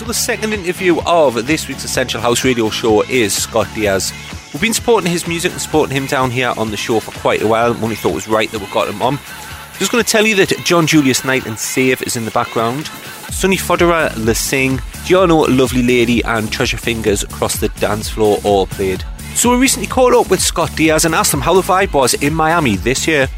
So 0.00 0.06
the 0.06 0.14
second 0.14 0.54
interview 0.54 0.98
of 1.02 1.46
this 1.46 1.68
week's 1.68 1.84
Essential 1.84 2.22
House 2.22 2.42
Radio 2.42 2.70
show 2.70 3.02
is 3.02 3.34
Scott 3.34 3.68
Diaz. 3.74 4.14
We've 4.50 4.62
been 4.62 4.72
supporting 4.72 5.10
his 5.10 5.28
music 5.28 5.52
and 5.52 5.60
supporting 5.60 5.94
him 5.94 6.06
down 6.06 6.30
here 6.30 6.54
on 6.56 6.70
the 6.70 6.76
show 6.78 7.00
for 7.00 7.10
quite 7.20 7.42
a 7.42 7.46
while. 7.46 7.72
And 7.72 7.82
we 7.82 7.94
thought 7.96 8.12
it 8.12 8.14
was 8.14 8.26
right 8.26 8.50
that 8.50 8.58
we 8.58 8.66
got 8.68 8.88
him 8.88 9.02
on. 9.02 9.18
Just 9.78 9.92
going 9.92 10.02
to 10.02 10.10
tell 10.10 10.24
you 10.24 10.34
that 10.36 10.56
John 10.64 10.86
Julius 10.86 11.22
Knight 11.22 11.44
and 11.44 11.58
Save 11.58 12.00
is 12.04 12.16
in 12.16 12.24
the 12.24 12.30
background. 12.30 12.86
Sonny 13.30 13.58
Fodera, 13.58 14.10
Le 14.16 14.34
Sing, 14.34 14.80
Giorno, 15.04 15.40
Lovely 15.40 15.82
Lady, 15.82 16.24
and 16.24 16.50
Treasure 16.50 16.78
Fingers 16.78 17.22
across 17.22 17.56
the 17.56 17.68
dance 17.68 18.08
floor 18.08 18.38
all 18.42 18.66
played. 18.66 19.04
So 19.34 19.50
we 19.50 19.58
recently 19.58 19.86
caught 19.86 20.14
up 20.14 20.30
with 20.30 20.40
Scott 20.40 20.74
Diaz 20.76 21.04
and 21.04 21.14
asked 21.14 21.34
him 21.34 21.42
how 21.42 21.52
the 21.52 21.60
vibe 21.60 21.92
was 21.92 22.14
in 22.14 22.32
Miami 22.32 22.76
this 22.76 23.06
year. 23.06 23.28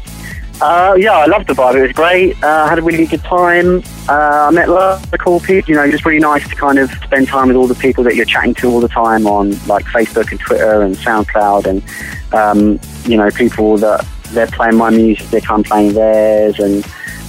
Uh, 0.63 0.95
yeah, 0.97 1.11
I 1.11 1.25
loved 1.25 1.47
the 1.47 1.53
vibe. 1.53 1.75
It 1.75 1.81
was 1.81 1.91
great. 1.91 2.41
Uh, 2.41 2.69
had 2.69 2.79
a 2.79 2.81
really 2.81 3.05
good 3.05 3.21
time. 3.25 3.83
Uh, 4.07 4.47
I 4.47 4.51
met 4.51 4.69
lots 4.69 5.03
of 5.11 5.19
cool 5.19 5.41
people. 5.41 5.69
You 5.69 5.75
know, 5.75 5.91
just 5.91 6.05
really 6.05 6.19
nice 6.19 6.47
to 6.47 6.55
kind 6.55 6.79
of 6.79 6.89
spend 7.03 7.27
time 7.27 7.49
with 7.49 7.57
all 7.57 7.67
the 7.67 7.75
people 7.75 8.01
that 8.05 8.15
you're 8.15 8.23
chatting 8.23 8.53
to 8.55 8.69
all 8.69 8.79
the 8.79 8.87
time 8.87 9.27
on 9.27 9.49
like 9.67 9.83
Facebook 9.87 10.31
and 10.31 10.39
Twitter 10.39 10.81
and 10.81 10.95
SoundCloud, 10.95 11.65
and 11.65 11.83
um, 12.33 12.79
you 13.03 13.17
know, 13.17 13.29
people 13.31 13.77
that 13.79 14.07
they're 14.29 14.47
playing 14.47 14.77
my 14.77 14.89
music, 14.89 15.51
I'm 15.51 15.63
playing 15.63 15.95
theirs, 15.95 16.57
and 16.59 16.85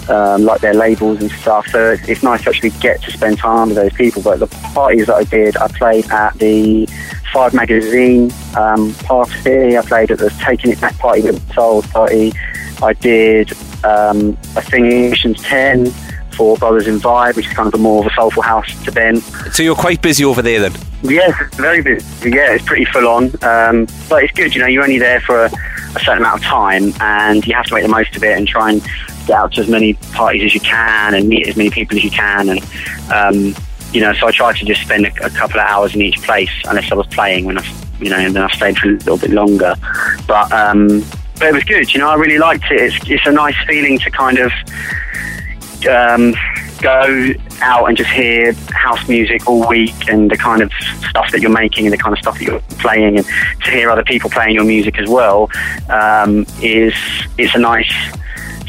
um, 0.09 0.45
like 0.45 0.61
their 0.61 0.75
labels 0.75 1.21
and 1.21 1.31
stuff. 1.31 1.67
So 1.69 1.93
it's, 1.93 2.09
it's 2.09 2.23
nice 2.23 2.43
to 2.45 2.51
actually 2.51 2.71
get 2.71 3.03
to 3.03 3.11
spend 3.11 3.39
time 3.39 3.69
with 3.69 3.77
those 3.77 3.93
people. 3.93 4.23
But 4.23 4.41
the 4.41 4.47
parties 4.47 5.07
that 5.07 5.15
I 5.15 5.25
did, 5.25 5.57
I 5.57 5.69
played 5.69 6.11
at 6.11 6.35
the 6.39 6.87
Five 7.33 7.55
Magazine 7.55 8.33
um, 8.57 8.95
party. 8.95 9.77
I 9.77 9.83
played 9.83 10.11
at 10.11 10.19
the 10.19 10.31
Taking 10.45 10.71
It 10.71 10.81
Back 10.81 10.97
party, 10.99 11.23
the 11.23 11.41
Soul 11.53 11.83
party. 11.83 12.33
I 12.83 12.93
did 12.93 13.53
um, 13.85 14.37
a 14.57 14.63
thing, 14.63 14.91
in 14.91 15.11
Missions 15.11 15.43
10 15.43 15.93
for 16.35 16.57
Brothers 16.57 16.87
in 16.87 16.99
Vibe, 16.99 17.37
which 17.37 17.47
is 17.47 17.53
kind 17.53 17.67
of 17.67 17.75
a 17.75 17.83
more 17.83 18.05
of 18.05 18.11
a 18.11 18.15
soulful 18.15 18.43
house 18.43 18.69
event. 18.87 19.23
So 19.53 19.63
you're 19.63 19.75
quite 19.75 20.03
busy 20.03 20.25
over 20.25 20.43
there 20.43 20.61
then? 20.61 20.73
Yes, 21.03 21.35
very 21.55 21.83
busy. 21.83 22.31
Yeah, 22.31 22.55
it's 22.55 22.65
pretty 22.65 22.85
full 22.87 23.07
on. 23.07 23.25
Um, 23.43 23.87
but 24.09 24.25
it's 24.25 24.33
good, 24.33 24.55
you 24.55 24.61
know, 24.61 24.67
you're 24.67 24.83
only 24.83 24.99
there 24.99 25.21
for 25.21 25.45
a, 25.45 25.47
a, 25.47 26.01
certain 26.01 26.19
amount 26.19 26.41
of 26.41 26.45
time 26.45 26.93
and 27.01 27.47
you 27.47 27.55
have 27.55 27.67
to 27.67 27.75
make 27.75 27.83
the 27.83 27.89
most 27.89 28.17
of 28.17 28.25
it 28.25 28.37
and 28.37 28.49
try 28.49 28.73
and 28.73 28.83
get 29.27 29.37
out 29.37 29.53
to 29.53 29.61
as 29.61 29.69
many 29.69 29.95
parties 30.13 30.43
as 30.45 30.55
you 30.55 30.61
can 30.61 31.15
and 31.15 31.29
meet 31.29 31.47
as 31.47 31.57
many 31.57 31.71
people 31.71 31.97
as 31.97 32.05
you 32.05 32.11
can. 32.11 32.49
And, 32.49 32.61
um, 33.13 33.55
you 33.93 34.01
know, 34.01 34.13
so 34.13 34.27
I 34.27 34.33
try 34.33 34.57
to 34.57 34.65
just 34.65 34.83
spend 34.83 35.07
a, 35.07 35.25
a, 35.25 35.31
couple 35.31 35.61
of 35.61 35.67
hours 35.67 35.95
in 35.95 36.03
each 36.03 36.21
place 36.23 36.51
unless 36.69 36.91
I 36.91 36.95
was 36.95 37.07
playing 37.09 37.45
when 37.45 37.59
I, 37.59 37.75
you 38.01 38.11
know, 38.11 38.19
and 38.19 38.35
then 38.35 38.43
I 38.43 38.49
stayed 38.49 38.77
for 38.79 38.89
a 38.89 38.93
little 38.93 39.19
bit 39.19 39.31
longer. 39.31 39.75
But, 40.27 40.53
um, 40.53 41.05
but 41.39 41.49
it 41.49 41.55
was 41.55 41.65
good. 41.65 41.93
You 41.93 42.01
know, 42.01 42.09
I 42.09 42.15
really 42.15 42.39
liked 42.39 42.65
it. 42.71 42.81
It's, 42.81 43.11
it's 43.11 43.27
a 43.27 43.33
nice 43.33 43.57
feeling 43.67 43.99
to 44.01 44.11
kind 44.11 44.39
of 44.39 44.53
um, 45.89 46.35
go 46.81 47.33
out 47.63 47.89
and 47.89 47.97
just 47.97 48.11
hear 48.11 48.53
house 48.73 49.09
music 49.09 49.49
all 49.49 49.67
week 49.69 50.09
and 50.09 50.31
the 50.31 50.37
kind 50.37 50.63
of 50.63 50.71
stuff 51.09 51.31
that 51.33 51.41
you're 51.41 51.51
making 51.51 51.87
and 51.87 51.93
the 51.93 51.99
kind 51.99 52.13
of 52.13 52.19
stuff 52.19 52.39
that 52.39 52.45
you're 52.45 52.61
playing 52.79 53.17
and 53.17 53.27
to 53.65 53.71
hear 53.71 53.91
other 53.91 54.05
people 54.05 54.29
playing 54.29 54.55
your 54.55 54.65
music 54.65 54.99
as 54.99 55.09
well 55.09 55.49
um, 55.89 56.45
is 56.61 56.95
it's 57.39 57.55
a 57.55 57.59
nice 57.59 57.93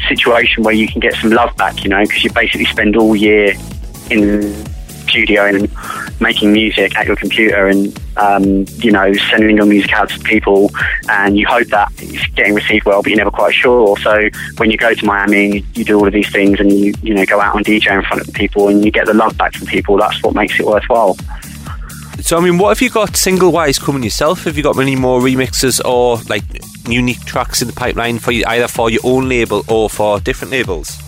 situation 0.08 0.62
where 0.62 0.74
you 0.74 0.88
can 0.88 1.00
get 1.00 1.14
some 1.14 1.30
love 1.30 1.56
back. 1.56 1.84
You 1.84 1.90
know, 1.90 2.02
because 2.02 2.24
you 2.24 2.32
basically 2.32 2.66
spend 2.66 2.96
all 2.96 3.14
year 3.14 3.54
in 4.10 4.20
the 4.20 4.76
studio 5.08 5.44
and 5.44 5.70
making 6.20 6.52
music 6.52 6.96
at 6.96 7.06
your 7.06 7.16
computer 7.16 7.68
and 7.68 7.98
um, 8.16 8.64
you 8.78 8.90
know 8.90 9.12
sending 9.30 9.56
your 9.56 9.66
music 9.66 9.92
out 9.92 10.08
to 10.08 10.18
people 10.20 10.70
and 11.08 11.36
you 11.36 11.46
hope 11.46 11.66
that 11.68 11.90
it's 11.98 12.26
getting 12.34 12.54
received 12.54 12.84
well 12.84 13.02
but 13.02 13.10
you're 13.10 13.18
never 13.18 13.30
quite 13.30 13.54
sure 13.54 13.96
so 13.98 14.28
when 14.56 14.70
you 14.70 14.76
go 14.76 14.94
to 14.94 15.04
Miami 15.04 15.64
you 15.74 15.84
do 15.84 15.98
all 15.98 16.06
of 16.06 16.12
these 16.12 16.30
things 16.32 16.58
and 16.60 16.72
you 16.72 16.94
you 17.02 17.14
know 17.14 17.24
go 17.26 17.40
out 17.40 17.54
on 17.54 17.62
DJ 17.62 17.94
in 17.94 18.02
front 18.02 18.26
of 18.26 18.34
people 18.34 18.68
and 18.68 18.84
you 18.84 18.90
get 18.90 19.06
the 19.06 19.14
love 19.14 19.36
back 19.36 19.54
from 19.54 19.66
people 19.66 19.96
that's 19.96 20.22
what 20.22 20.34
makes 20.34 20.58
it 20.58 20.66
worthwhile 20.66 21.16
so 22.26 22.36
I 22.36 22.40
mean 22.40 22.58
what 22.58 22.70
have 22.70 22.82
you 22.82 22.90
got 22.90 23.16
single 23.16 23.52
wise 23.52 23.78
coming 23.78 24.02
yourself 24.02 24.44
have 24.44 24.56
you 24.56 24.62
got 24.64 24.74
many 24.74 24.96
more 24.96 25.20
remixes 25.20 25.80
or 25.84 26.16
like 26.28 26.42
unique 26.88 27.24
tracks 27.24 27.62
in 27.62 27.68
the 27.68 27.74
pipeline 27.74 28.18
for 28.18 28.32
you 28.32 28.42
either 28.48 28.66
for 28.66 28.90
your 28.90 29.00
own 29.04 29.28
label 29.28 29.64
or 29.68 29.88
for 29.88 30.18
different 30.18 30.50
labels 30.50 30.98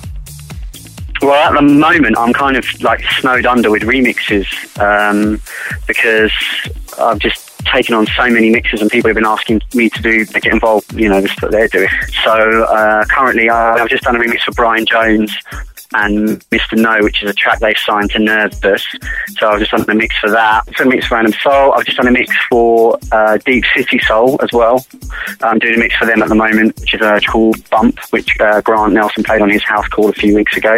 well, 1.21 1.33
at 1.33 1.55
the 1.55 1.63
moment, 1.63 2.17
I'm 2.17 2.33
kind 2.33 2.57
of 2.57 2.65
like 2.81 3.03
snowed 3.19 3.45
under 3.45 3.73
with 3.73 3.83
remixes 3.83 4.47
um, 4.79 5.41
because 5.89 6.31
I've 6.97 7.19
just 7.19 7.59
taken 7.65 7.97
on 7.97 8.07
so 8.17 8.31
many 8.31 8.51
mixes 8.51 8.81
and 8.81 8.89
people 8.89 9.09
have 9.09 9.17
been 9.17 9.27
asking 9.27 9.61
me 9.75 9.91
to 9.91 10.01
do 10.01 10.25
to 10.25 10.41
get 10.41 10.53
involved, 10.53 10.93
you 10.93 11.09
know, 11.09 11.21
the 11.21 11.29
what 11.41 11.51
they're 11.51 11.67
doing. 11.67 11.89
So 12.23 12.63
uh, 12.63 13.05
currently, 13.07 13.51
uh, 13.51 13.55
I've 13.55 13.89
just 13.89 14.05
done 14.05 14.15
a 14.15 14.19
remix 14.21 14.43
for 14.43 14.53
Brian 14.53 14.87
Jones 14.87 15.37
and 15.95 16.41
Mr. 16.51 16.77
No, 16.77 16.99
which 17.03 17.23
is 17.23 17.31
a 17.31 17.35
track 17.35 17.61
they've 17.61 17.77
signed 17.79 18.11
to 18.11 18.19
Nervous. 18.19 18.85
So 19.39 19.49
I've 19.49 19.59
just 19.59 19.71
done 19.71 19.85
a 19.89 19.95
mix 19.95 20.17
for 20.19 20.31
that. 20.31 20.65
So 20.77 20.85
a 20.85 20.87
mix 20.87 21.07
for 21.07 21.15
Random 21.15 21.33
Soul. 21.43 21.73
I've 21.73 21.85
just 21.85 21.97
done 21.97 22.09
a 22.09 22.13
mix 22.13 22.35
for 22.51 22.99
uh, 23.13 23.39
Deep 23.39 23.65
City 23.75 23.99
Soul 24.01 24.39
as 24.43 24.53
well. 24.53 24.85
I'm 25.43 25.59
doing 25.59 25.77
a 25.77 25.79
mix 25.79 25.97
for 25.97 26.07
them 26.07 26.23
at 26.23 26.29
the 26.29 26.35
moment, 26.35 26.79
which 26.81 26.95
is 26.95 27.01
uh, 27.01 27.21
called 27.27 27.69
Bump, 27.71 27.99
which 28.11 28.39
uh, 28.41 28.61
Grant 28.61 28.93
Nelson 28.93 29.25
played 29.25 29.41
on 29.41 29.51
his 29.51 29.63
house 29.63 29.89
call 29.89 30.11
a 30.11 30.13
few 30.13 30.35
weeks 30.35 30.57
ago. 30.57 30.77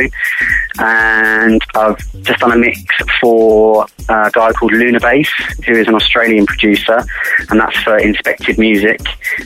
And 0.78 1.60
I've 1.74 1.98
just 2.22 2.40
done 2.40 2.52
a 2.52 2.58
mix 2.58 2.80
for 3.20 3.86
a 4.08 4.30
guy 4.32 4.52
called 4.52 4.72
Luna 4.72 5.00
Bass, 5.00 5.28
who 5.66 5.72
is 5.72 5.88
an 5.88 5.94
Australian 5.94 6.46
producer, 6.46 7.04
and 7.48 7.60
that's 7.60 7.76
for 7.82 7.98
Inspected 7.98 8.58
Music, 8.58 9.00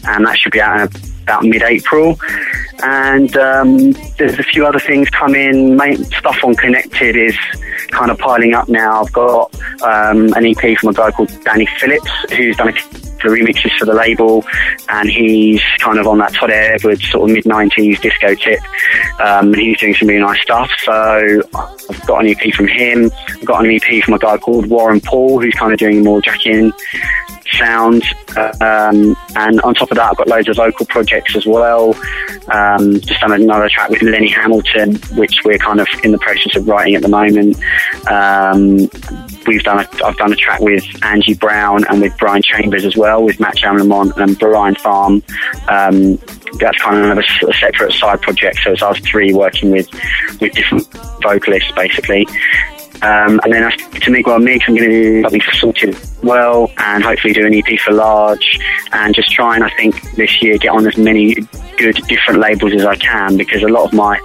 and 0.05 0.27
that 0.27 0.37
should 0.39 0.53
be 0.53 0.61
out 0.61 0.95
about 1.23 1.45
mid-April. 1.45 2.19
And 2.87 3.34
um, 3.39 3.93
there's 4.19 4.39
a 4.39 4.43
few 4.43 4.67
other 4.67 4.78
things 4.78 5.09
coming. 5.09 5.75
Main 5.75 6.05
stuff 6.05 6.37
on 6.45 6.55
Connected 6.55 7.17
is 7.17 7.37
kind 7.89 8.11
of 8.11 8.19
piling 8.19 8.53
up 8.53 8.69
now. 8.69 9.03
I've 9.03 9.12
got 9.12 9.55
um, 9.83 10.34
an 10.34 10.45
EP 10.45 10.78
from 10.78 10.91
a 10.91 10.93
guy 10.93 11.11
called 11.11 11.33
Danny 11.45 11.67
Phillips, 11.78 12.11
who's 12.31 12.56
done 12.56 12.69
a 12.69 12.72
the 13.25 13.31
remixes 13.31 13.77
for 13.78 13.87
the 13.87 13.95
label, 13.95 14.45
and 14.89 15.09
he's 15.09 15.62
kind 15.78 15.99
of 15.99 16.06
on 16.06 16.19
that 16.19 16.34
Todd 16.34 16.50
Edwards 16.50 17.11
sort 17.11 17.31
of 17.31 17.34
mid 17.34 17.45
90s 17.45 18.00
disco 18.00 18.34
tip. 18.34 18.61
Um, 19.19 19.53
and 19.53 19.56
he's 19.56 19.81
doing 19.81 19.95
some 19.95 20.09
really 20.09 20.21
nice 20.21 20.41
stuff. 20.43 20.71
So 20.83 20.93
I've 21.55 22.06
got 22.06 22.25
an 22.25 22.28
EP 22.28 22.55
from 22.55 22.69
him. 22.69 23.11
I've 23.28 23.45
got 23.45 23.65
an 23.65 23.71
EP 23.71 24.05
from 24.05 24.15
a 24.15 24.19
guy 24.19 24.37
called 24.37 24.66
Warren 24.66 25.01
Paul, 25.01 25.41
who's 25.41 25.55
kind 25.55 25.72
of 25.72 25.78
doing 25.78 26.05
more 26.05 26.21
jacking 26.21 26.72
sound. 27.59 28.03
Um, 28.37 29.16
and 29.37 29.60
on 29.62 29.75
top 29.75 29.91
of 29.91 29.97
that, 29.97 30.10
I've 30.10 30.16
got 30.16 30.28
loads 30.28 30.48
of 30.48 30.59
local 30.59 30.87
projects 30.87 31.37
as 31.37 31.47
well. 31.47 31.94
Um, 32.53 33.00
just 33.00 33.20
done 33.20 33.32
another 33.32 33.69
track 33.69 33.91
with 33.91 34.03
Lenny 34.03 34.31
Hamilton, 34.31 34.97
which 35.16 35.41
we're 35.44 35.59
kind 35.59 35.81
of 35.81 35.88
in 36.03 36.12
the 36.12 36.19
process 36.19 36.56
of 36.56 36.69
writing 36.69 36.94
at 36.94 37.03
the 37.03 37.09
moment. 37.09 37.56
Um, 38.10 38.76
we've 39.47 39.62
done 39.62 39.81
a, 39.81 40.04
I've 40.04 40.16
done 40.16 40.32
a 40.32 40.37
track 40.37 40.60
with 40.60 40.84
Angie 41.03 41.34
Brown 41.34 41.84
and 41.88 42.00
with 42.00 42.16
Brian 42.19 42.42
Chambers 42.42 42.84
as 42.84 42.97
well, 42.97 43.22
with 43.22 43.41
Matt 43.41 43.56
Jam 43.56 43.78
Lamont 43.78 44.16
and 44.16 44.38
Brian 44.38 44.75
Farm. 44.75 45.22
Um, 45.69 46.19
that's 46.59 46.81
kind 46.81 47.04
of 47.04 47.19
a, 47.19 47.48
a, 47.48 47.54
separate 47.54 47.92
side 47.92 48.21
project. 48.22 48.59
So 48.62 48.72
it's 48.72 48.82
us 48.82 48.98
three 49.00 49.32
working 49.32 49.71
with 49.71 49.88
with 50.41 50.53
different 50.53 50.86
vocalists, 51.22 51.72
basically. 51.72 52.26
Um, 53.03 53.41
and 53.44 53.53
then 53.53 53.71
to 53.71 54.10
Miguel 54.10 54.38
Migs, 54.38 54.62
I'm 54.66 54.77
going 54.77 54.91
to 54.91 55.28
do 55.28 55.41
something 55.53 55.94
well, 56.22 56.71
and 56.78 57.03
hopefully 57.03 57.34
do 57.34 57.47
an 57.47 57.55
EP 57.55 57.78
for 57.81 57.93
Large, 57.93 58.59
and 58.93 59.15
just 59.15 59.31
try 59.31 59.56
and 59.56 59.65
I 59.65 59.71
think 59.77 60.00
this 60.12 60.43
year 60.43 60.56
get 60.59 60.71
on 60.71 60.87
as 60.87 60.97
many 60.97 61.34
good 61.77 61.97
different 62.06 62.41
labels 62.41 62.72
as 62.72 62.84
I 62.84 62.97
can 62.97 63.37
because 63.37 63.62
a 63.62 63.69
lot 63.69 63.84
of 63.84 63.93
my 63.93 64.19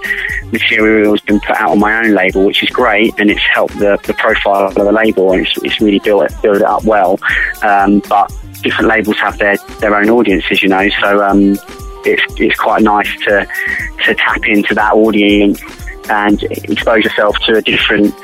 material 0.52 1.12
has 1.12 1.20
been 1.20 1.40
put 1.40 1.56
out 1.56 1.70
on 1.70 1.78
my 1.78 1.98
own 1.98 2.14
label, 2.14 2.44
which 2.44 2.62
is 2.62 2.70
great, 2.70 3.12
and 3.18 3.30
it's 3.30 3.42
helped 3.42 3.78
the, 3.78 3.98
the 4.04 4.14
profile 4.14 4.66
of 4.68 4.74
the 4.74 4.90
label, 4.92 5.32
and 5.32 5.46
it's, 5.46 5.56
it's 5.62 5.80
really 5.80 5.98
built 5.98 6.30
it, 6.30 6.42
built 6.42 6.56
it 6.56 6.62
up 6.62 6.84
well. 6.84 7.18
Um, 7.62 8.00
but 8.08 8.32
different 8.62 8.88
labels 8.88 9.16
have 9.18 9.38
their, 9.38 9.56
their 9.80 9.94
own 9.94 10.08
audiences, 10.08 10.62
you 10.62 10.68
know, 10.68 10.88
so 11.00 11.22
um, 11.22 11.56
it's, 12.04 12.22
it's 12.40 12.58
quite 12.58 12.82
nice 12.82 13.10
to, 13.24 13.46
to 14.04 14.14
tap 14.14 14.46
into 14.46 14.74
that 14.74 14.92
audience 14.92 15.60
and 16.10 16.42
expose 16.42 17.04
yourself 17.04 17.38
to 17.46 17.56
a 17.56 17.62
different 17.62 18.14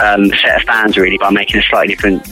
um, 0.00 0.28
set 0.30 0.56
of 0.56 0.62
fans 0.62 0.96
really 0.96 1.18
by 1.18 1.30
making 1.30 1.60
a 1.60 1.62
slightly 1.62 1.94
different 1.94 2.26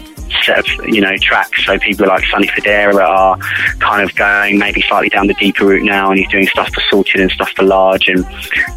set 0.45 0.59
of 0.59 0.89
you 0.89 1.01
know 1.01 1.17
tracks. 1.17 1.65
So 1.65 1.79
people 1.79 2.07
like 2.07 2.25
Sonny 2.27 2.49
Fodera 2.49 3.01
are 3.01 3.39
kind 3.79 4.03
of 4.03 4.15
going 4.17 4.59
maybe 4.59 4.83
slightly 4.83 5.09
down 5.09 5.27
the 5.27 5.35
deeper 5.35 5.67
route 5.67 5.85
now, 5.85 6.11
and 6.11 6.19
he's 6.19 6.29
doing 6.29 6.47
stuff 6.47 6.73
for 6.73 6.83
Sorted 6.91 7.21
and 7.21 7.31
stuff 7.31 7.51
for 7.51 7.63
Large. 7.63 8.09
And 8.09 8.25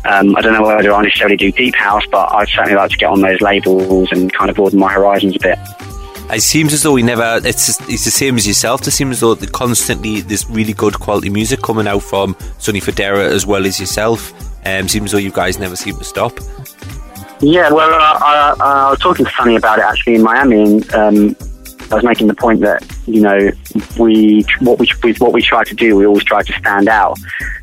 um, 0.06 0.36
I 0.36 0.42
don't 0.42 0.54
know 0.54 0.64
whether 0.66 0.94
I 0.94 1.02
necessarily 1.04 1.38
do 1.38 1.52
deep 1.52 1.76
house, 1.76 2.06
but 2.12 2.32
I'd 2.32 2.48
certainly 2.50 2.76
like 2.76 2.92
to 2.92 2.98
get 2.98 3.10
on 3.10 3.22
those 3.22 3.42
labels 3.42 4.12
and 4.12 4.32
kind 4.32 4.50
of 4.50 4.56
broaden 4.56 4.80
my 4.80 4.92
horizons 4.92 5.36
a 5.36 5.40
bit. 5.40 5.60
It 6.34 6.42
seems 6.42 6.72
as 6.72 6.84
though 6.84 6.94
we 6.94 7.04
never. 7.04 7.42
It's 7.44 7.82
it's 7.90 8.06
the 8.06 8.12
same 8.12 8.38
as 8.38 8.48
yourself. 8.48 8.88
It 8.88 8.92
seems 8.92 9.16
as 9.16 9.20
though 9.20 9.36
constantly 9.48 10.22
there's 10.22 10.50
really 10.50 10.74
good 10.74 11.00
quality 11.00 11.30
music 11.30 11.62
coming 11.62 11.88
out 11.88 12.04
from 12.04 12.38
Sonny 12.58 12.80
Fodera 12.80 13.30
as 13.30 13.46
well 13.46 13.66
as 13.66 13.80
yourself. 13.80 14.34
Um, 14.66 14.88
seems 14.88 15.12
though 15.12 15.18
you 15.18 15.32
guys 15.32 15.60
never 15.60 15.76
seem 15.76 15.98
to 15.98 16.04
stop. 16.04 16.34
Yeah, 17.42 17.72
well, 17.72 17.90
I, 17.90 18.56
I, 18.60 18.64
I 18.64 18.90
was 18.92 19.00
talking 19.00 19.26
to 19.26 19.32
Sonny 19.32 19.56
about 19.56 19.80
it 19.80 19.86
actually 19.86 20.16
in 20.16 20.22
Miami, 20.24 20.62
and 20.62 20.94
um, 20.94 21.36
I 21.92 21.96
was 21.96 22.04
making 22.04 22.28
the 22.28 22.36
point 22.36 22.62
that 22.62 22.86
you 23.08 23.20
know 23.20 23.52
we 24.00 24.46
what 24.60 24.80
we 24.80 25.14
what 25.14 25.34
we 25.34 25.42
try 25.42 25.64
to 25.64 25.76
do, 25.76 25.96
we 25.96 26.06
always 26.06 26.24
try 26.24 26.44
to 26.44 26.54
stand 26.54 26.88
out, 26.88 27.18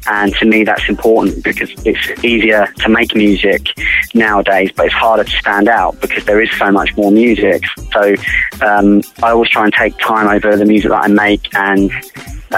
and 0.06 0.34
to 0.34 0.44
me 0.44 0.64
that's 0.64 0.88
important 0.88 1.44
because 1.44 1.70
it's 1.86 2.24
easier 2.24 2.66
to 2.78 2.88
make 2.88 3.14
music 3.14 3.68
nowadays, 4.14 4.70
but 4.74 4.86
it's 4.86 4.94
harder 4.94 5.24
to 5.24 5.36
stand 5.38 5.68
out 5.68 6.00
because 6.00 6.24
there 6.24 6.42
is 6.42 6.50
so 6.58 6.70
much 6.72 6.96
more 6.96 7.10
music. 7.12 7.62
So 7.92 8.14
um, 8.66 9.02
I 9.22 9.30
always 9.30 9.48
try 9.48 9.64
and 9.64 9.72
take 9.72 9.96
time 9.98 10.26
over 10.26 10.56
the 10.56 10.66
music 10.66 10.90
that 10.90 11.04
I 11.04 11.08
make 11.08 11.54
and 11.54 11.90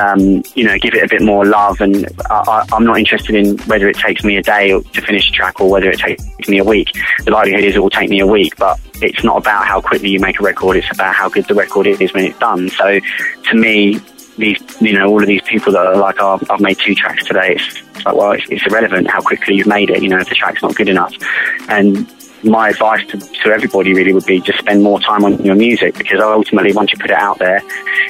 um, 0.00 0.42
you 0.54 0.64
know, 0.64 0.78
give 0.78 0.94
it 0.94 1.04
a 1.04 1.08
bit 1.08 1.22
more 1.22 1.44
love. 1.44 1.80
And 1.80 2.06
I, 2.30 2.66
am 2.72 2.84
not 2.84 2.98
interested 2.98 3.34
in 3.34 3.58
whether 3.60 3.88
it 3.88 3.96
takes 3.96 4.24
me 4.24 4.36
a 4.36 4.42
day 4.42 4.70
to 4.70 5.02
finish 5.02 5.28
a 5.28 5.32
track 5.32 5.60
or 5.60 5.70
whether 5.70 5.90
it 5.90 5.98
takes 5.98 6.48
me 6.48 6.58
a 6.58 6.64
week. 6.64 6.92
The 7.24 7.30
likelihood 7.30 7.64
is 7.64 7.76
it 7.76 7.80
will 7.80 7.90
take 7.90 8.10
me 8.10 8.20
a 8.20 8.26
week, 8.26 8.56
but 8.56 8.80
it's 9.02 9.22
not 9.22 9.36
about 9.36 9.66
how 9.66 9.80
quickly 9.80 10.10
you 10.10 10.20
make 10.20 10.40
a 10.40 10.42
record. 10.42 10.76
It's 10.76 10.90
about 10.92 11.14
how 11.14 11.28
good 11.28 11.46
the 11.46 11.54
record 11.54 11.86
is 11.86 12.12
when 12.12 12.24
it's 12.24 12.38
done. 12.38 12.70
So 12.70 13.00
to 13.50 13.54
me, 13.54 14.00
these, 14.38 14.58
you 14.80 14.94
know, 14.94 15.08
all 15.08 15.20
of 15.20 15.26
these 15.26 15.42
people 15.42 15.72
that 15.72 15.86
are 15.86 15.96
like, 15.96 16.16
oh, 16.18 16.40
I've 16.48 16.60
made 16.60 16.78
two 16.78 16.94
tracks 16.94 17.24
today. 17.26 17.56
It's 17.56 18.04
like, 18.04 18.14
well, 18.14 18.32
it's, 18.32 18.48
it's 18.48 18.66
irrelevant 18.66 19.08
how 19.08 19.20
quickly 19.20 19.56
you've 19.56 19.66
made 19.66 19.90
it. 19.90 20.02
You 20.02 20.08
know, 20.08 20.18
if 20.18 20.28
the 20.28 20.34
track's 20.34 20.62
not 20.62 20.74
good 20.74 20.88
enough, 20.88 21.14
and 21.68 22.10
my 22.44 22.70
advice 22.70 23.06
to, 23.08 23.18
to 23.18 23.50
everybody 23.50 23.92
really 23.94 24.12
would 24.12 24.24
be 24.26 24.40
just 24.40 24.58
spend 24.58 24.82
more 24.82 25.00
time 25.00 25.24
on 25.24 25.42
your 25.44 25.54
music 25.54 25.96
because 25.96 26.20
ultimately 26.20 26.72
once 26.72 26.92
you 26.92 26.98
put 26.98 27.10
it 27.10 27.16
out 27.16 27.38
there 27.38 27.60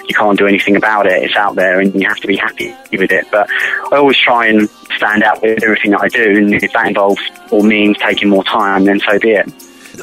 you 0.07 0.15
can't 0.15 0.39
do 0.39 0.47
anything 0.47 0.77
about 0.77 1.07
it 1.07 1.23
it's 1.23 1.37
out 1.37 1.55
there 1.57 1.81
and 1.81 1.95
you 1.95 2.07
have 2.07 2.19
to 2.19 2.27
be 2.27 2.37
happy 2.37 2.75
with 2.93 3.11
it 3.11 3.27
but 3.31 3.49
I 3.93 3.97
always 3.97 4.19
try 4.19 4.47
and 4.47 4.69
stand 4.97 5.23
out 5.23 5.43
with 5.43 5.63
everything 5.63 5.93
that 5.93 6.01
I 6.03 6.09
do 6.09 6.37
and 6.37 6.55
if 6.55 6.73
that 6.73 6.87
involves 6.87 7.23
or 7.51 7.63
means 7.63 7.99
taking 7.99 8.29
more 8.29 8.45
time 8.45 8.85
then 8.85 9.01
so 9.01 9.19
be 9.19 9.31
it 9.33 9.53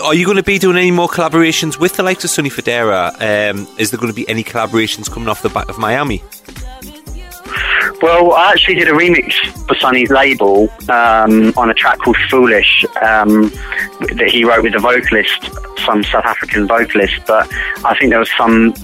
are 0.04 0.14
you 0.14 0.26
going 0.26 0.38
to 0.38 0.44
be 0.44 0.60
doing 0.60 0.78
any 0.78 0.92
more 0.92 1.08
collaborations 1.08 1.80
with 1.80 1.96
the 1.96 2.04
likes 2.04 2.24
of 2.24 2.30
Sonny 2.30 2.50
Fodera? 2.50 3.14
Um, 3.20 3.68
is 3.80 3.90
there 3.90 4.00
going 4.00 4.12
to 4.12 4.16
be 4.16 4.28
any 4.30 4.44
collaborations 4.44 5.10
coming 5.10 5.28
off 5.28 5.42
the 5.42 5.50
back 5.50 5.70
of 5.70 5.80
Miami? 5.80 6.22
Well, 8.02 8.34
I 8.34 8.52
actually 8.52 8.76
did 8.76 8.88
a 8.90 8.92
remix 8.92 9.34
for 9.68 9.76
Sonny's 9.76 10.12
label 10.12 10.70
um, 10.90 11.52
on 11.58 11.72
a 11.72 11.74
track 11.74 11.98
called 11.98 12.18
Foolish 12.30 12.86
um, 13.02 13.50
that 14.00 14.30
he 14.32 14.44
wrote 14.46 14.64
with 14.64 14.76
a 14.76 14.80
vocalist, 14.80 15.50
some 15.84 16.04
South 16.04 16.26
African 16.26 16.68
vocalist. 16.68 17.16
But 17.26 17.52
I 17.84 17.98
think 17.98 18.12
there 18.12 18.20
was 18.20 18.32
some 18.38 18.76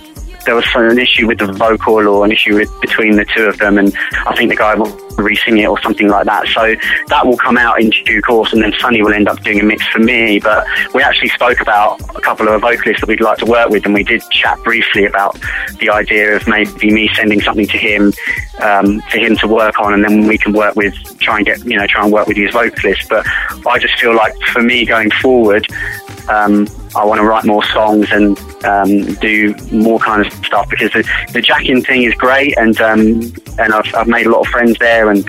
there 0.46 0.56
was 0.56 0.66
an 0.76 1.00
issue 1.00 1.28
with 1.28 1.40
the 1.40 1.52
vocal 1.52 2.08
or 2.08 2.26
an 2.26 2.32
issue 2.32 2.56
with, 2.56 2.82
between 2.82 3.16
the 3.16 3.26
two 3.26 3.46
of 3.46 3.58
them, 3.58 3.78
and 3.78 3.94
I 4.26 4.36
think 4.36 4.50
the 4.50 4.56
guy 4.56 4.76
will 4.76 4.92
re-sing 5.18 5.58
it 5.58 5.68
or 5.68 5.80
something 5.82 6.08
like 6.08 6.26
that. 6.26 6.48
So 6.48 6.76
that 7.08 7.26
will 7.26 7.38
come 7.38 7.58
out 7.58 7.82
in 7.82 7.90
due 7.90 8.22
course, 8.22 8.54
and 8.54 8.62
then 8.62 8.74
Sonny 8.80 9.02
will 9.02 9.14
end 9.14 9.28
up 9.28 9.42
doing 9.42 9.60
a 9.60 9.64
mix 9.64 9.86
for 9.88 10.00
me. 10.00 10.40
But 10.40 10.66
we 10.94 11.02
actually 11.02 11.30
spoke 11.30 11.62
about 11.62 12.02
a 12.16 12.22
couple 12.22 12.48
of 12.48 12.62
vocalists 12.62 13.02
that 13.02 13.08
we'd 13.08 13.22
like 13.22 13.38
to 13.40 13.46
work 13.46 13.70
with, 13.70 13.86
and 13.86 13.94
we 13.94 14.04
did 14.04 14.22
chat 14.32 14.62
briefly 14.64 15.06
about 15.06 15.40
the 15.80 15.90
idea 15.90 16.36
of 16.36 16.48
maybe 16.48 16.92
me 16.92 17.10
sending 17.16 17.42
something 17.42 17.68
to 17.68 17.78
him 17.78 18.14
um, 18.62 19.02
for 19.10 19.18
him 19.18 19.36
to 19.38 19.48
work 19.48 19.80
on, 19.80 19.94
and 19.94 20.04
then 20.04 20.28
we 20.28 20.38
can 20.38 20.54
work 20.54 20.76
with 20.76 20.94
try 21.20 21.38
and 21.38 21.46
get 21.46 21.64
you 21.66 21.78
know 21.78 21.88
try 21.88 22.04
and 22.04 22.12
work 22.12 22.28
with 22.28 22.38
his 22.38 22.52
vocalists. 22.52 23.08
But 23.08 23.26
I 23.68 23.80
just 23.80 24.00
feel 24.00 24.16
like 24.16 24.36
for 24.52 24.62
me 24.62 24.86
going 24.86 25.12
forward. 25.12 25.66
Um, 26.30 26.68
I 26.96 27.06
want 27.06 27.20
to 27.20 27.26
write 27.26 27.46
more 27.46 27.64
songs 27.66 28.12
and 28.12 28.38
um, 28.66 29.16
do 29.16 29.56
more 29.72 30.00
kind 30.00 30.26
of 30.26 30.32
stuff 30.46 30.70
because 30.70 30.92
the, 30.92 31.08
the 31.34 31.42
jacking 31.42 31.84
thing 31.84 32.04
is 32.04 32.14
great 32.16 32.58
and 32.58 32.80
um, 32.82 33.34
and 33.60 33.74
I've, 33.74 33.94
I've 33.96 34.08
made 34.08 34.26
a 34.26 34.30
lot 34.30 34.42
of 34.42 34.48
friends 34.48 34.78
there 34.80 35.10
and 35.10 35.26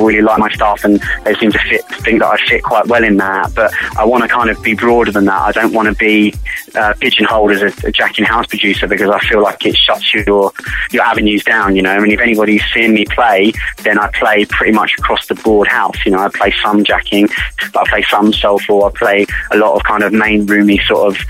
people 0.00 0.04
really 0.04 0.22
like 0.22 0.38
my 0.38 0.50
stuff 0.50 0.84
and 0.84 1.00
they 1.24 1.34
seem 1.34 1.52
to 1.52 1.58
fit 1.58 1.79
think 2.00 2.20
that 2.20 2.28
I 2.28 2.36
fit 2.48 2.62
quite 2.62 2.86
well 2.86 3.04
in 3.04 3.16
that. 3.18 3.54
But 3.54 3.72
I 3.96 4.04
want 4.04 4.22
to 4.22 4.28
kind 4.28 4.50
of 4.50 4.62
be 4.62 4.74
broader 4.74 5.12
than 5.12 5.24
that. 5.26 5.40
I 5.40 5.52
don't 5.52 5.72
want 5.72 5.88
to 5.88 5.94
be 5.94 6.34
uh, 6.74 6.94
pigeonholed 7.00 7.52
as 7.52 7.62
a, 7.62 7.88
a 7.88 7.92
jacking 7.92 8.24
house 8.24 8.46
producer 8.46 8.86
because 8.86 9.10
I 9.10 9.20
feel 9.20 9.42
like 9.42 9.64
it 9.66 9.76
shuts 9.76 10.12
your 10.12 10.52
your 10.90 11.02
avenues 11.02 11.44
down. 11.44 11.76
You 11.76 11.82
know, 11.82 11.92
I 11.92 12.00
mean, 12.00 12.12
if 12.12 12.20
anybody's 12.20 12.64
seen 12.72 12.94
me 12.94 13.04
play, 13.04 13.52
then 13.82 13.98
I 13.98 14.08
play 14.08 14.44
pretty 14.46 14.72
much 14.72 14.92
across 14.98 15.26
the 15.26 15.34
board 15.34 15.68
house. 15.68 15.96
You 16.04 16.12
know, 16.12 16.18
I 16.18 16.28
play 16.28 16.52
some 16.62 16.84
jacking, 16.84 17.28
but 17.72 17.86
I 17.86 17.90
play 17.90 18.02
some 18.10 18.32
soulful. 18.32 18.84
I 18.84 18.90
play 18.90 19.26
a 19.50 19.56
lot 19.56 19.76
of 19.76 19.84
kind 19.84 20.02
of 20.02 20.12
main 20.12 20.46
roomy 20.46 20.78
sort 20.86 21.14
of 21.14 21.24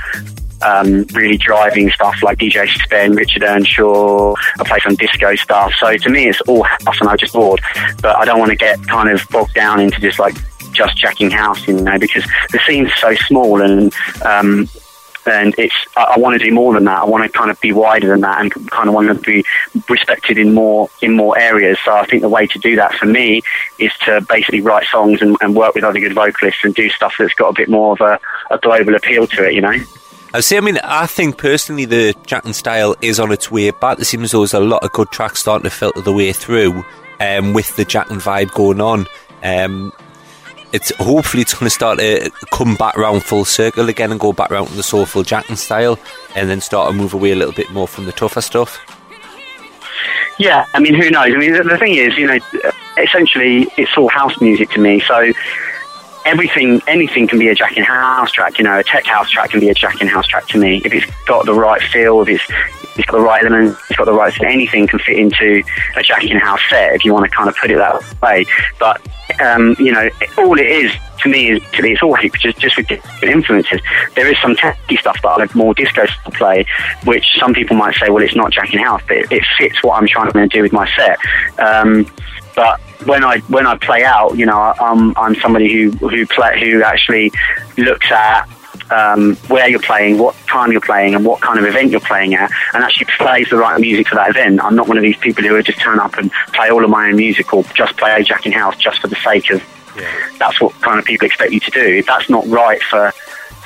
um, 0.62 1.04
really 1.12 1.36
driving 1.36 1.90
stuff 1.90 2.22
like 2.22 2.38
DJ 2.38 2.68
Spen, 2.82 3.14
Richard 3.14 3.42
Earnshaw. 3.42 4.34
I 4.58 4.64
play 4.64 4.78
some 4.80 4.94
disco 4.94 5.34
stuff. 5.36 5.72
So 5.78 5.96
to 5.96 6.10
me, 6.10 6.28
it's 6.28 6.40
all 6.42 6.62
house, 6.62 7.00
and 7.00 7.08
I 7.08 7.16
just 7.16 7.32
bored. 7.32 7.60
But 8.02 8.16
I 8.16 8.24
don't 8.24 8.38
want 8.38 8.50
to 8.50 8.56
get 8.56 8.82
kind 8.86 9.08
of 9.08 9.26
bogged 9.30 9.54
down 9.54 9.80
into 9.80 10.00
just 10.00 10.18
like 10.18 10.34
just 10.80 10.96
jacking 10.96 11.30
house, 11.30 11.66
you 11.68 11.74
know, 11.74 11.98
because 11.98 12.24
the 12.52 12.60
scene's 12.66 12.92
so 12.94 13.14
small 13.14 13.60
and 13.60 13.92
um, 14.24 14.68
and 15.26 15.54
it's 15.58 15.74
I, 15.96 16.14
I 16.14 16.18
want 16.18 16.40
to 16.40 16.44
do 16.44 16.52
more 16.54 16.72
than 16.72 16.84
that. 16.84 17.02
I 17.02 17.04
want 17.04 17.24
to 17.24 17.38
kind 17.38 17.50
of 17.50 17.60
be 17.60 17.72
wider 17.72 18.08
than 18.08 18.22
that 18.22 18.40
and 18.40 18.50
kind 18.70 18.88
of 18.88 18.94
want 18.94 19.08
to 19.08 19.14
be 19.14 19.44
respected 19.88 20.38
in 20.38 20.54
more 20.54 20.88
in 21.02 21.12
more 21.12 21.38
areas. 21.38 21.78
So 21.84 21.92
I 21.94 22.06
think 22.06 22.22
the 22.22 22.28
way 22.28 22.46
to 22.46 22.58
do 22.58 22.76
that 22.76 22.94
for 22.94 23.06
me 23.06 23.42
is 23.78 23.92
to 24.06 24.24
basically 24.28 24.62
write 24.62 24.86
songs 24.86 25.20
and, 25.20 25.36
and 25.42 25.54
work 25.54 25.74
with 25.74 25.84
other 25.84 26.00
good 26.00 26.14
vocalists 26.14 26.64
and 26.64 26.74
do 26.74 26.88
stuff 26.88 27.14
that's 27.18 27.34
got 27.34 27.50
a 27.50 27.54
bit 27.54 27.68
more 27.68 27.92
of 27.92 28.00
a, 28.00 28.18
a 28.54 28.58
global 28.58 28.94
appeal 28.94 29.26
to 29.26 29.46
it. 29.46 29.54
You 29.54 29.60
know. 29.60 29.76
I 30.32 30.40
see. 30.40 30.56
I 30.56 30.60
mean, 30.60 30.78
I 30.82 31.06
think 31.06 31.36
personally 31.36 31.84
the 31.84 32.14
jacking 32.24 32.54
style 32.54 32.96
is 33.02 33.20
on 33.20 33.32
its 33.32 33.50
way 33.50 33.70
back. 33.70 33.98
It 33.98 34.06
seems 34.06 34.32
there's 34.32 34.54
a 34.54 34.60
lot 34.60 34.84
of 34.84 34.92
good 34.92 35.10
tracks 35.10 35.40
starting 35.40 35.64
to 35.64 35.70
filter 35.70 36.00
the 36.00 36.12
way 36.12 36.32
through 36.32 36.84
um, 37.18 37.52
with 37.52 37.76
the 37.76 37.84
jacking 37.84 38.18
vibe 38.18 38.52
going 38.54 38.80
on. 38.80 39.06
Um, 39.42 39.92
it's 40.72 40.94
hopefully 40.96 41.42
it's 41.42 41.54
going 41.54 41.66
to 41.66 41.70
start 41.70 41.98
to 41.98 42.30
come 42.52 42.76
back 42.76 42.96
round 42.96 43.22
full 43.24 43.44
circle 43.44 43.88
again 43.88 44.10
and 44.10 44.20
go 44.20 44.32
back 44.32 44.50
round 44.50 44.68
to 44.68 44.74
the 44.74 44.82
soulful 44.82 45.22
jacking 45.22 45.56
style, 45.56 45.98
and 46.36 46.48
then 46.48 46.60
start 46.60 46.90
to 46.90 46.96
move 46.96 47.14
away 47.14 47.32
a 47.32 47.36
little 47.36 47.54
bit 47.54 47.70
more 47.70 47.88
from 47.88 48.06
the 48.06 48.12
tougher 48.12 48.40
stuff. 48.40 48.78
Yeah, 50.38 50.64
I 50.72 50.80
mean, 50.80 50.94
who 50.94 51.10
knows? 51.10 51.34
I 51.34 51.36
mean, 51.36 51.52
the, 51.52 51.62
the 51.64 51.76
thing 51.76 51.96
is, 51.96 52.16
you 52.16 52.26
know, 52.26 52.38
essentially 52.96 53.68
it's 53.76 53.96
all 53.98 54.08
house 54.08 54.40
music 54.40 54.70
to 54.70 54.80
me, 54.80 55.00
so 55.00 55.32
everything, 56.24 56.80
anything 56.86 57.26
can 57.26 57.38
be 57.38 57.48
a 57.48 57.54
Jacking 57.54 57.84
House 57.84 58.32
track. 58.32 58.58
You 58.58 58.64
know, 58.64 58.78
a 58.78 58.84
tech 58.84 59.04
house 59.04 59.30
track 59.30 59.50
can 59.50 59.60
be 59.60 59.68
a 59.68 59.74
Jacking 59.74 60.08
House 60.08 60.26
track 60.26 60.46
to 60.48 60.58
me 60.58 60.80
if 60.84 60.94
it's 60.94 61.06
got 61.26 61.44
the 61.44 61.54
right 61.54 61.82
feel, 61.82 62.22
if 62.22 62.28
it's 62.28 62.44
it's 62.96 63.06
got 63.06 63.18
the 63.18 63.22
right 63.22 63.44
elements, 63.44 63.80
it's 63.88 63.96
got 63.96 64.04
the 64.04 64.12
right. 64.12 64.32
Anything 64.42 64.86
can 64.86 64.98
fit 64.98 65.18
into 65.18 65.62
a 65.96 66.02
Jacking 66.02 66.38
House 66.38 66.60
set 66.68 66.94
if 66.94 67.04
you 67.04 67.12
want 67.12 67.30
to 67.30 67.36
kind 67.36 67.48
of 67.48 67.56
put 67.56 67.70
it 67.70 67.76
that 67.76 68.20
way. 68.20 68.46
But 68.78 69.00
um, 69.40 69.76
you 69.78 69.92
know, 69.92 70.08
all 70.38 70.58
it 70.58 70.66
is 70.66 70.92
to 71.22 71.28
me 71.28 71.50
is 71.50 71.62
to 71.72 71.82
me, 71.82 71.92
it's 71.92 72.02
all 72.02 72.16
just 72.16 72.58
just 72.58 72.76
with 72.76 72.88
different 72.88 73.34
influences. 73.34 73.80
There 74.14 74.30
is 74.30 74.38
some 74.40 74.56
techy 74.56 74.96
stuff 74.96 75.20
that 75.22 75.28
I 75.28 75.36
like 75.36 75.54
more 75.54 75.74
disco 75.74 76.06
to 76.06 76.30
play, 76.32 76.66
which 77.04 77.24
some 77.38 77.54
people 77.54 77.76
might 77.76 77.94
say, 77.96 78.10
well, 78.10 78.22
it's 78.22 78.36
not 78.36 78.52
Jacking 78.52 78.80
House, 78.80 79.02
but 79.06 79.16
it, 79.16 79.32
it 79.32 79.44
fits 79.58 79.82
what 79.82 80.00
I'm 80.00 80.06
trying 80.06 80.32
to 80.32 80.46
do 80.48 80.62
with 80.62 80.72
my 80.72 80.90
set. 80.96 81.18
Um, 81.58 82.06
but 82.54 82.80
when 83.06 83.24
I 83.24 83.38
when 83.48 83.66
I 83.66 83.76
play 83.76 84.04
out, 84.04 84.36
you 84.36 84.46
know, 84.46 84.58
I'm 84.80 85.16
I'm 85.16 85.34
somebody 85.36 85.72
who 85.72 85.90
who 85.90 86.26
play 86.26 86.60
who 86.60 86.82
actually 86.82 87.32
looks 87.78 88.10
at 88.10 88.46
um, 88.90 89.36
where 89.48 89.68
you're 89.68 89.80
playing, 89.80 90.18
what 90.18 90.34
time 90.46 90.72
you're 90.72 90.80
playing, 90.80 91.14
and 91.14 91.24
what 91.24 91.40
kind 91.40 91.58
of 91.58 91.64
event 91.64 91.90
you're 91.90 92.00
playing 92.00 92.34
at, 92.34 92.50
and 92.74 92.82
actually 92.82 93.06
plays 93.18 93.48
the 93.50 93.56
right 93.56 93.80
music 93.80 94.08
for 94.08 94.16
that 94.16 94.30
event. 94.30 94.62
I'm 94.62 94.74
not 94.74 94.88
one 94.88 94.96
of 94.96 95.02
these 95.02 95.16
people 95.16 95.44
who 95.44 95.52
would 95.52 95.64
just 95.64 95.80
turn 95.80 95.98
up 95.98 96.16
and 96.18 96.30
play 96.52 96.70
all 96.70 96.84
of 96.84 96.90
my 96.90 97.08
own 97.08 97.16
music 97.16 97.52
or 97.54 97.64
just 97.74 97.96
play 97.96 98.12
a 98.20 98.22
Jacking 98.22 98.52
House 98.52 98.76
just 98.76 99.00
for 99.00 99.08
the 99.08 99.16
sake 99.16 99.50
of. 99.50 99.62
Yeah. 99.96 100.30
That's 100.38 100.60
what 100.60 100.72
kind 100.82 101.00
of 101.00 101.04
people 101.04 101.26
expect 101.26 101.52
you 101.52 101.58
to 101.58 101.70
do. 101.72 101.80
If 101.80 102.06
that's 102.06 102.30
not 102.30 102.46
right 102.46 102.80
for 102.84 103.12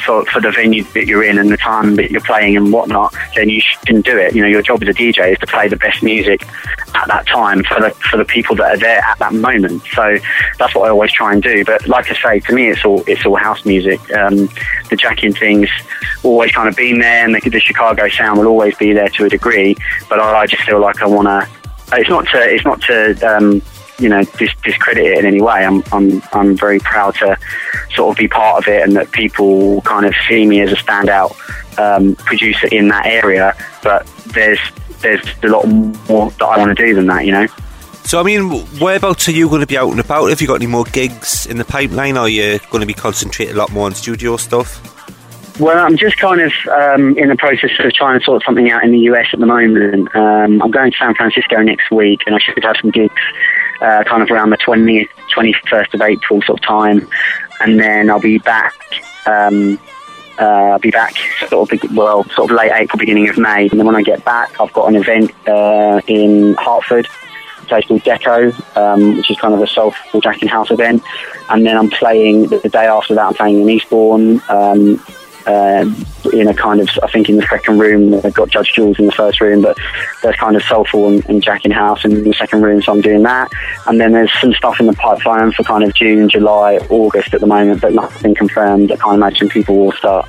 for, 0.05 0.25
for 0.27 0.41
the 0.41 0.51
venue 0.51 0.85
that 0.85 1.07
you're 1.07 1.25
in 1.25 1.39
and 1.39 1.51
the 1.51 1.57
time 1.57 1.97
that 1.97 2.11
you're 2.11 2.21
playing 2.21 2.57
and 2.57 2.73
whatnot, 2.73 3.15
then 3.35 3.49
you 3.49 3.61
shouldn't 3.61 4.05
do 4.05 4.17
it. 4.17 4.35
You 4.35 4.43
know, 4.43 4.49
your 4.49 4.63
job 4.63 4.83
as 4.83 4.89
a 4.89 4.93
DJ 4.93 5.33
is 5.33 5.39
to 5.39 5.47
play 5.47 5.69
the 5.69 5.77
best 5.77 6.03
music 6.03 6.47
at 6.95 7.09
that 7.09 7.27
time 7.27 7.65
for 7.65 7.81
the 7.81 7.91
for 8.11 8.17
the 8.17 8.25
people 8.25 8.57
that 8.57 8.75
are 8.75 8.79
there 8.79 9.01
at 9.01 9.19
that 9.19 9.35
moment. 9.35 9.83
So 9.93 10.17
that's 10.59 10.75
what 10.75 10.87
I 10.87 10.91
always 10.91 11.13
try 11.13 11.33
and 11.33 11.43
do. 11.43 11.65
But 11.65 11.87
like 11.89 12.11
I 12.11 12.15
say, 12.15 12.41
to 12.41 12.55
me, 12.55 12.71
it's 12.71 12.85
all 12.85 13.03
it's 13.07 13.25
all 13.27 13.37
house 13.37 13.65
music. 13.65 14.01
Um, 14.13 14.49
the 14.91 14.97
jacking 14.97 15.35
things 15.35 15.69
always 16.23 16.53
kind 16.53 16.69
of 16.69 16.77
been 16.77 16.99
there, 16.99 17.25
and 17.25 17.35
the, 17.35 17.51
the 17.51 17.61
Chicago 17.61 18.09
sound 18.09 18.39
will 18.39 18.47
always 18.47 18.77
be 18.77 18.93
there 18.93 19.09
to 19.09 19.25
a 19.25 19.29
degree. 19.29 19.77
But 20.09 20.21
I, 20.21 20.41
I 20.41 20.47
just 20.47 20.63
feel 20.63 20.81
like 20.81 21.03
I 21.03 21.07
want 21.07 21.29
to. 21.29 21.49
It's 21.93 22.09
not 22.09 22.27
to. 22.29 22.39
It's 22.39 22.65
not 22.65 22.81
to. 22.83 23.37
Um, 23.37 23.63
you 23.99 24.09
know 24.09 24.25
dis- 24.39 24.55
discredit 24.63 25.05
it 25.05 25.19
in 25.19 25.27
any 25.27 25.41
way. 25.41 25.65
I'm 25.65 25.83
I'm 25.93 26.23
I'm 26.33 26.57
very 26.57 26.81
proud 26.81 27.15
to 27.17 27.37
sort 27.95 28.11
of 28.11 28.19
be 28.19 28.29
part 28.29 28.63
of 28.63 28.69
it, 28.69 28.83
and 28.83 28.97
that 28.97 29.13
people 29.13 29.81
kind 29.83 30.07
of 30.07 30.15
see 30.29 30.47
me 30.47 30.61
as 30.61 30.73
a 30.73 30.77
standout 30.77 31.37
um, 31.79 32.17
producer 32.17 32.69
in 32.69 32.89
that 32.89 33.07
area. 33.07 33.55
But 33.83 34.07
there's 34.27 34.61
there's 35.01 35.25
a 35.43 35.49
lot 35.49 35.67
more 35.67 36.31
that 36.31 36.45
I 36.45 36.59
want 36.59 36.77
to 36.77 36.87
do 36.87 36.95
than 36.95 37.07
that, 37.07 37.27
you 37.27 37.33
know. 37.33 37.47
So, 38.05 38.21
I 38.21 38.23
mean, 38.23 38.51
whereabouts 38.81 39.29
are 39.29 39.33
you 39.33 39.49
going 39.49 39.63
to 39.63 39.67
be 39.67 39.79
out 39.79 39.91
and 39.91 39.99
about? 39.99 40.29
Have 40.29 40.41
you 40.43 40.47
got 40.47 40.57
any 40.57 40.67
more 40.67 40.85
gigs 40.85 41.47
in 41.47 41.57
the 41.57 41.65
pipeline, 41.65 42.19
or 42.19 42.21
are 42.21 42.29
you 42.29 42.59
going 42.71 42.81
to 42.81 42.87
be 42.87 42.95
concentrating 42.95 43.55
a 43.55 43.59
lot 43.59 43.73
more 43.73 43.87
on 43.87 43.95
studio 43.95 44.37
stuff? 44.37 44.94
Well, 45.61 45.79
I'm 45.79 45.97
just 45.97 46.17
kind 46.17 46.41
of 46.41 46.53
um, 46.69 47.17
in 47.17 47.29
the 47.29 47.37
process 47.37 47.71
of 47.79 47.93
trying 47.93 48.19
to 48.19 48.25
sort 48.25 48.43
something 48.45 48.71
out 48.71 48.83
in 48.83 48.91
the 48.91 48.99
US 49.11 49.29
at 49.33 49.39
the 49.39 49.47
moment. 49.47 50.15
Um, 50.15 50.61
I'm 50.61 50.71
going 50.71 50.91
to 50.91 50.97
San 50.97 51.15
Francisco 51.15 51.63
next 51.63 51.91
week, 51.91 52.23
and 52.27 52.35
I 52.35 52.39
should 52.39 52.63
have 52.65 52.77
some 52.81 52.91
gigs 52.91 53.23
uh, 53.81 54.03
kind 54.05 54.23
of 54.23 54.31
around 54.31 54.51
the 54.51 54.57
20th, 54.59 55.09
21st 55.35 55.95
of 55.95 56.01
April 56.01 56.43
sort 56.43 56.59
of 56.59 56.67
time. 56.67 57.09
And 57.61 57.79
then 57.79 58.11
I'll 58.11 58.21
be 58.21 58.39
back 58.39 58.75
um, 59.27 59.79
uh, 60.41 60.73
I'll 60.73 60.79
be 60.81 60.91
back 60.91 61.15
sort 61.49 61.73
of 61.73 61.95
well, 61.95 62.25
sort 62.31 62.51
of 62.51 62.57
late 62.57 62.73
April, 62.73 62.99
beginning 62.99 63.29
of 63.29 63.39
May. 63.39 63.69
And 63.69 63.79
then 63.79 63.87
when 63.87 63.95
I 63.95 64.03
get 64.03 64.25
back, 64.25 64.61
I've 64.61 64.73
got 64.73 64.89
an 64.89 64.97
event 64.97 65.31
uh, 65.47 66.01
in 66.09 66.55
Hartford 66.55 67.09
a 67.63 67.67
place 67.67 67.87
called 67.87 68.03
Deco, 68.03 68.77
um, 68.77 69.17
which 69.17 69.31
is 69.31 69.39
kind 69.39 69.55
of 69.55 69.61
a 69.61 69.67
soulful 69.67 70.21
Jacking 70.21 70.49
House 70.49 70.71
event. 70.71 71.03
And 71.49 71.65
then 71.65 71.77
I'm 71.77 71.89
playing 71.89 72.49
the, 72.49 72.59
the 72.59 72.69
day 72.69 72.87
after 72.87 73.15
that. 73.15 73.27
I'm 73.27 73.35
playing 73.35 73.63
in 73.63 73.71
Eastbourne. 73.71 74.43
Um, 74.49 75.03
uh, 75.47 75.85
in 76.33 76.49
a 76.49 76.55
kind 76.55 76.81
of, 76.81 76.89
I 77.03 77.11
think 77.11 77.29
in 77.29 77.37
the 77.37 77.47
second 77.47 77.79
room, 77.79 78.11
they've 78.11 78.33
got 78.33 78.49
Judge 78.49 78.73
Jules 78.75 78.99
in 78.99 79.07
the 79.07 79.13
first 79.13 79.41
room, 79.41 79.63
but 79.63 79.77
there's 80.23 80.37
kind 80.37 80.57
of 80.57 80.63
Soulful 80.63 81.09
and, 81.09 81.29
and 81.29 81.43
Jacking 81.43 81.71
House 81.71 82.05
in 82.05 82.25
the 82.25 82.33
second 82.33 82.63
room, 82.63 82.83
so 82.83 82.93
I'm 82.93 83.01
doing 83.01 83.23
that. 83.25 83.51
And 83.87 84.01
then 84.01 84.13
there's 84.13 84.33
some 84.41 84.53
stuff 84.53 84.81
in 84.81 84.87
the 84.87 84.95
pipeline 84.95 85.53
for 85.53 85.63
kind 85.65 85.85
of 85.85 85.95
June, 85.95 86.29
July, 86.29 86.79
August 86.89 87.35
at 87.35 87.41
the 87.41 87.47
moment, 87.47 87.81
but 87.81 87.93
nothing 87.93 88.35
confirmed. 88.35 88.91
I 88.91 88.97
can't 88.97 89.17
imagine 89.17 89.49
people 89.49 89.77
will 89.77 89.93
start 89.93 90.27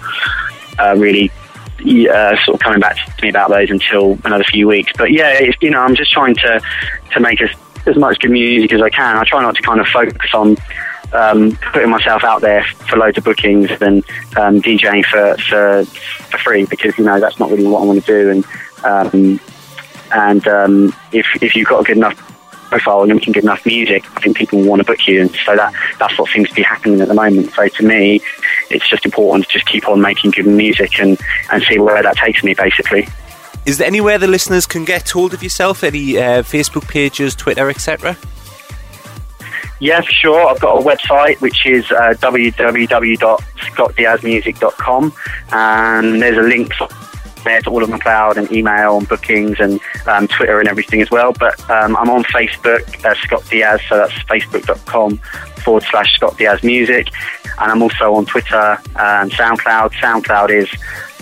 uh, 0.80 0.96
really 0.98 1.32
uh, 2.10 2.36
sort 2.44 2.56
of 2.56 2.60
coming 2.60 2.80
back 2.80 2.96
to 2.96 3.24
me 3.24 3.30
about 3.30 3.50
those 3.50 3.70
until 3.70 4.18
another 4.26 4.44
few 4.44 4.68
weeks. 4.68 4.92
But 4.98 5.12
yeah, 5.12 5.40
you 5.62 5.70
know, 5.70 5.80
I'm 5.80 5.96
just 5.96 6.12
trying 6.12 6.36
to 6.36 6.62
to 7.12 7.20
make 7.20 7.42
as 7.42 7.50
as 7.88 7.96
much 7.96 8.20
good 8.20 8.32
music 8.32 8.74
as 8.74 8.82
I 8.82 8.90
can. 8.90 9.18
I 9.18 9.24
try 9.24 9.42
not 9.42 9.56
to 9.56 9.62
kind 9.62 9.80
of 9.80 9.88
focus 9.88 10.34
on 10.34 10.58
um, 11.16 11.58
putting 11.74 11.90
myself 11.90 12.24
out 12.24 12.42
there 12.42 12.64
for 12.90 12.98
loads 12.98 13.18
of 13.18 13.24
bookings 13.24 13.70
and 13.82 14.04
um, 14.38 14.62
DJing 14.62 15.06
for, 15.06 15.36
for 15.42 15.86
for 15.86 16.38
free 16.40 16.66
because 16.66 16.98
you 16.98 17.04
know 17.04 17.20
that's 17.20 17.40
not 17.40 17.50
really 17.50 17.66
what 17.66 17.82
I 17.82 17.86
want 17.86 18.04
to 18.04 18.12
do. 18.12 18.30
And 18.32 18.46
um, 18.84 19.40
and 20.14 20.48
um, 20.48 20.96
if 21.12 21.26
if 21.42 21.56
you've 21.56 21.68
got 21.68 21.82
a 21.82 21.84
good 21.84 21.98
enough 21.98 22.16
profile 22.70 23.04
and 23.04 23.14
making 23.14 23.34
good 23.34 23.44
enough 23.44 23.66
music, 23.66 24.04
I 24.18 24.22
think 24.22 24.38
people 24.38 24.62
want 24.64 24.82
to 24.82 24.86
book 24.86 25.08
you. 25.08 25.22
And 25.22 25.32
so 25.46 25.56
that 25.56 25.74
that's 26.00 26.18
what 26.18 26.30
seems 26.30 26.50
to 26.50 26.56
be 26.56 26.64
happening 26.64 27.02
at 27.02 27.08
the 27.08 27.14
moment. 27.14 27.54
So 27.54 27.68
to 27.68 27.84
me, 27.84 28.22
it's 28.70 28.88
just 28.90 29.06
important 29.06 29.46
to 29.46 29.52
just 29.52 29.66
keep 29.66 29.88
on 29.88 30.02
making 30.02 30.32
good 30.32 30.48
music 30.48 31.00
and 31.00 31.20
and 31.52 31.64
see 31.64 31.80
where 31.80 32.02
that 32.04 32.18
takes 32.18 32.44
me, 32.44 32.54
basically. 32.54 33.08
Is 33.66 33.80
there 33.80 33.88
anywhere 33.88 34.20
the 34.20 34.28
listeners 34.28 34.68
can 34.68 34.86
get 34.86 35.10
hold 35.10 35.34
of 35.34 35.42
yourself? 35.42 35.84
Any 35.84 36.18
uh, 36.20 36.44
Facebook 36.44 36.88
pages, 36.88 37.36
Twitter, 37.36 37.68
etc.? 37.70 38.16
Yeah, 39.80 40.02
for 40.02 40.12
sure. 40.12 40.48
I've 40.48 40.60
got 40.60 40.80
a 40.80 40.84
website 40.84 41.40
which 41.42 41.66
is 41.66 41.90
uh, 41.92 42.14
www.scottdiazmusic.com, 42.18 45.14
and 45.52 46.22
there's 46.22 46.38
a 46.38 46.42
link 46.42 46.72
there 47.44 47.62
to 47.62 47.70
all 47.70 47.84
of 47.84 47.90
my 47.90 48.00
cloud 48.00 48.38
and 48.38 48.52
email 48.52 48.98
and 48.98 49.08
bookings 49.08 49.60
and 49.60 49.80
um, 50.08 50.28
Twitter 50.28 50.60
and 50.60 50.68
everything 50.68 51.00
as 51.02 51.12
well. 51.12 51.32
But 51.34 51.60
um, 51.70 51.96
I'm 51.98 52.10
on 52.10 52.24
Facebook, 52.26 53.06
uh, 53.06 53.14
Scott 53.16 53.48
Diaz, 53.50 53.80
so 53.88 53.98
that's 53.98 54.14
facebook.com 54.24 55.18
forward 55.64 55.84
slash 55.90 56.14
Scott 56.16 56.38
Diaz 56.38 56.62
Music. 56.64 57.08
And 57.60 57.72
I'm 57.72 57.82
also 57.82 58.14
on 58.16 58.26
Twitter 58.26 58.78
and 58.98 59.32
SoundCloud. 59.32 59.94
SoundCloud 59.94 60.50
is 60.50 60.70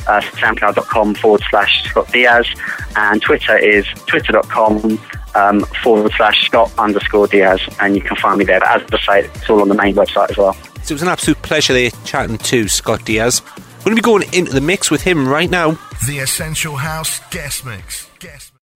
uh, 0.07 0.21
soundcloud.com 0.21 1.15
forward 1.15 1.43
slash 1.49 1.83
Scott 1.89 2.11
Diaz, 2.11 2.47
and 2.95 3.21
Twitter 3.21 3.57
is 3.57 3.85
twitter.com 4.07 4.99
um, 5.35 5.61
forward 5.83 6.11
slash 6.15 6.45
Scott 6.45 6.71
underscore 6.77 7.27
Diaz, 7.27 7.61
and 7.79 7.95
you 7.95 8.01
can 8.01 8.15
find 8.17 8.37
me 8.37 8.45
there. 8.45 8.59
But 8.59 8.83
as 8.83 8.99
I 9.07 9.21
say, 9.21 9.27
it's 9.33 9.49
all 9.49 9.61
on 9.61 9.69
the 9.69 9.75
main 9.75 9.95
website 9.95 10.31
as 10.31 10.37
well. 10.37 10.53
So 10.83 10.91
it 10.91 10.95
was 10.95 11.01
an 11.01 11.07
absolute 11.07 11.41
pleasure 11.41 11.73
there 11.73 11.91
chatting 12.05 12.37
to 12.37 12.67
Scott 12.67 13.05
Diaz. 13.05 13.41
We're 13.79 13.91
going 13.91 13.97
to 13.97 14.01
be 14.01 14.05
going 14.05 14.33
into 14.33 14.53
the 14.53 14.61
mix 14.61 14.89
with 14.89 15.01
him 15.01 15.27
right 15.27 15.49
now. 15.49 15.71
The 16.07 16.19
Essential 16.19 16.75
House 16.75 17.19
Guest 17.31 17.65
Mix. 17.65 18.05
Guest 18.05 18.12